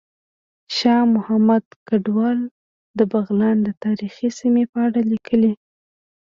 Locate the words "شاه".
0.77-1.03